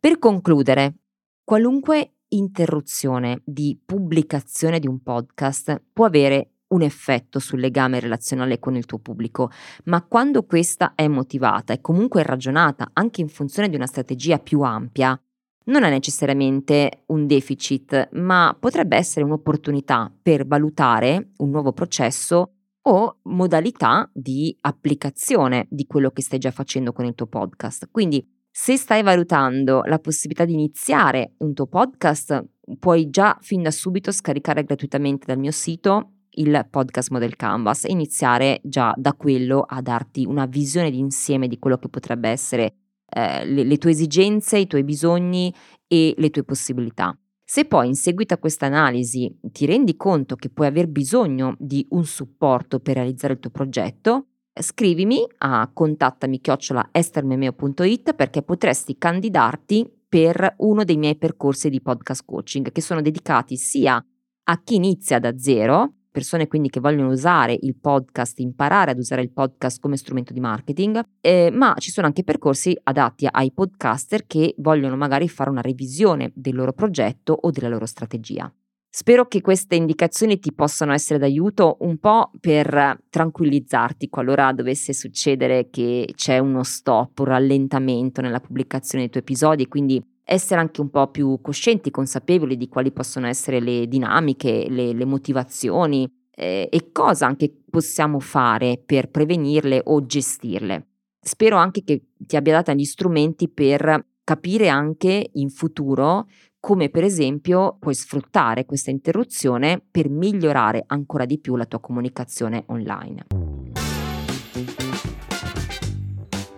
Per 0.00 0.18
concludere, 0.18 1.00
qualunque 1.44 2.14
interruzione 2.28 3.42
di 3.44 3.78
pubblicazione 3.84 4.78
di 4.78 4.86
un 4.86 5.02
podcast 5.02 5.82
può 5.92 6.06
avere 6.06 6.52
un 6.68 6.82
effetto 6.82 7.38
sul 7.38 7.60
legame 7.60 8.00
relazionale 8.00 8.58
con 8.58 8.76
il 8.76 8.86
tuo 8.86 8.98
pubblico, 8.98 9.50
ma 9.84 10.02
quando 10.02 10.42
questa 10.44 10.92
è 10.94 11.06
motivata 11.08 11.72
e 11.72 11.80
comunque 11.80 12.22
ragionata 12.22 12.90
anche 12.92 13.20
in 13.20 13.28
funzione 13.28 13.68
di 13.68 13.76
una 13.76 13.86
strategia 13.86 14.38
più 14.38 14.60
ampia, 14.62 15.20
non 15.68 15.82
è 15.82 15.90
necessariamente 15.90 17.04
un 17.06 17.26
deficit, 17.26 18.08
ma 18.12 18.56
potrebbe 18.58 18.96
essere 18.96 19.24
un'opportunità 19.24 20.12
per 20.22 20.46
valutare 20.46 21.32
un 21.38 21.50
nuovo 21.50 21.72
processo 21.72 22.52
o 22.82 23.18
modalità 23.24 24.08
di 24.14 24.56
applicazione 24.62 25.66
di 25.68 25.86
quello 25.86 26.10
che 26.10 26.22
stai 26.22 26.38
già 26.38 26.50
facendo 26.50 26.92
con 26.92 27.04
il 27.04 27.14
tuo 27.14 27.26
podcast. 27.26 27.88
Quindi, 27.90 28.26
se 28.50 28.76
stai 28.76 29.02
valutando 29.02 29.82
la 29.84 29.98
possibilità 29.98 30.46
di 30.46 30.54
iniziare 30.54 31.34
un 31.38 31.52
tuo 31.52 31.66
podcast, 31.66 32.44
puoi 32.78 33.10
già 33.10 33.36
fin 33.40 33.62
da 33.62 33.70
subito 33.70 34.10
scaricare 34.10 34.64
gratuitamente 34.64 35.26
dal 35.26 35.38
mio 35.38 35.52
sito 35.52 36.12
il 36.40 36.66
podcast 36.70 37.10
Model 37.10 37.36
Canvas 37.36 37.84
e 37.84 37.90
iniziare 37.92 38.60
già 38.62 38.92
da 38.96 39.12
quello 39.14 39.60
a 39.60 39.80
darti 39.80 40.24
una 40.24 40.46
visione 40.46 40.90
d'insieme 40.90 41.48
di 41.48 41.58
quello 41.58 41.78
che 41.78 41.88
potrebbe 41.88 42.28
essere 42.28 42.74
eh, 43.08 43.44
le, 43.44 43.64
le 43.64 43.76
tue 43.78 43.90
esigenze, 43.90 44.58
i 44.58 44.66
tuoi 44.66 44.84
bisogni 44.84 45.52
e 45.86 46.14
le 46.16 46.30
tue 46.30 46.44
possibilità. 46.44 47.16
Se 47.44 47.64
poi 47.64 47.88
in 47.88 47.94
seguito 47.94 48.34
a 48.34 48.38
questa 48.38 48.66
analisi 48.66 49.34
ti 49.40 49.64
rendi 49.64 49.96
conto 49.96 50.36
che 50.36 50.50
puoi 50.50 50.66
aver 50.66 50.86
bisogno 50.86 51.54
di 51.58 51.86
un 51.90 52.04
supporto 52.04 52.78
per 52.78 52.96
realizzare 52.96 53.32
il 53.32 53.38
tuo 53.38 53.50
progetto, 53.50 54.26
scrivimi 54.52 55.24
a 55.38 55.70
contattami 55.72 56.40
chiocciola 56.40 56.90
estermemeo.it 56.92 58.14
perché 58.14 58.42
potresti 58.42 58.98
candidarti 58.98 59.90
per 60.08 60.56
uno 60.58 60.84
dei 60.84 60.96
miei 60.96 61.16
percorsi 61.16 61.70
di 61.70 61.80
podcast 61.80 62.24
coaching 62.24 62.70
che 62.70 62.80
sono 62.80 63.00
dedicati 63.00 63.56
sia 63.56 64.02
a 64.50 64.62
chi 64.62 64.74
inizia 64.76 65.18
da 65.18 65.38
zero, 65.38 65.94
persone 66.18 66.48
quindi 66.48 66.68
che 66.68 66.80
vogliono 66.80 67.10
usare 67.10 67.56
il 67.60 67.76
podcast, 67.76 68.40
imparare 68.40 68.90
ad 68.90 68.98
usare 68.98 69.22
il 69.22 69.30
podcast 69.30 69.80
come 69.80 69.96
strumento 69.96 70.32
di 70.32 70.40
marketing, 70.40 71.00
eh, 71.20 71.48
ma 71.52 71.76
ci 71.78 71.92
sono 71.92 72.08
anche 72.08 72.24
percorsi 72.24 72.76
adatti 72.82 73.28
ai 73.30 73.52
podcaster 73.52 74.26
che 74.26 74.52
vogliono 74.58 74.96
magari 74.96 75.28
fare 75.28 75.48
una 75.48 75.60
revisione 75.60 76.32
del 76.34 76.56
loro 76.56 76.72
progetto 76.72 77.38
o 77.40 77.52
della 77.52 77.68
loro 77.68 77.86
strategia. 77.86 78.52
Spero 78.90 79.26
che 79.26 79.42
queste 79.42 79.76
indicazioni 79.76 80.40
ti 80.40 80.52
possano 80.52 80.92
essere 80.92 81.20
d'aiuto 81.20 81.76
un 81.80 81.98
po' 81.98 82.32
per 82.40 82.98
tranquillizzarti 83.08 84.08
qualora 84.08 84.52
dovesse 84.52 84.92
succedere 84.92 85.68
che 85.70 86.08
c'è 86.16 86.38
uno 86.38 86.64
stop, 86.64 87.20
un 87.20 87.26
rallentamento 87.26 88.20
nella 88.20 88.40
pubblicazione 88.40 89.04
dei 89.04 89.10
tuoi 89.12 89.22
episodi 89.22 89.62
e 89.62 89.68
quindi 89.68 90.02
essere 90.30 90.60
anche 90.60 90.82
un 90.82 90.90
po' 90.90 91.10
più 91.10 91.40
coscienti, 91.40 91.90
consapevoli 91.90 92.58
di 92.58 92.68
quali 92.68 92.92
possono 92.92 93.26
essere 93.26 93.60
le 93.60 93.88
dinamiche, 93.88 94.66
le, 94.68 94.92
le 94.92 95.04
motivazioni 95.06 96.06
eh, 96.30 96.68
e 96.70 96.92
cosa 96.92 97.26
anche 97.26 97.50
possiamo 97.70 98.20
fare 98.20 98.80
per 98.84 99.10
prevenirle 99.10 99.80
o 99.84 100.04
gestirle. 100.04 100.86
Spero 101.18 101.56
anche 101.56 101.82
che 101.82 102.08
ti 102.18 102.36
abbia 102.36 102.52
dato 102.52 102.72
gli 102.72 102.84
strumenti 102.84 103.48
per 103.48 104.06
capire 104.22 104.68
anche 104.68 105.30
in 105.32 105.48
futuro 105.48 106.26
come 106.60 106.90
per 106.90 107.04
esempio 107.04 107.76
puoi 107.78 107.94
sfruttare 107.94 108.66
questa 108.66 108.90
interruzione 108.90 109.82
per 109.90 110.10
migliorare 110.10 110.84
ancora 110.86 111.24
di 111.24 111.38
più 111.38 111.56
la 111.56 111.64
tua 111.64 111.80
comunicazione 111.80 112.64
online. 112.66 113.47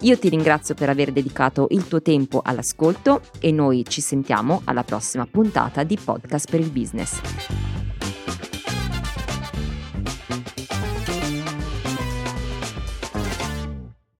Io 0.03 0.19
ti 0.19 0.31
ringrazio 0.31 0.75
per 0.75 0.89
aver 0.89 1.13
dedicato 1.13 1.67
il 1.71 1.87
tuo 1.87 2.01
tempo 2.01 2.41
all'ascolto 2.43 3.21
e 3.39 3.53
noi 3.53 3.85
ci 3.87 4.01
sentiamo 4.01 4.63
alla 4.65 4.83
prossima 4.83 5.27
puntata 5.27 5.83
di 5.83 5.99
Podcast 6.03 6.51
per 6.51 6.61
il 6.61 6.71
Business. 6.71 7.80